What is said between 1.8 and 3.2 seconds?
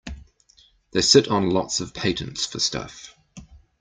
patents for stuff.